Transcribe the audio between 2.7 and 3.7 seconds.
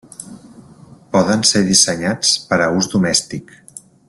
ús domèstic.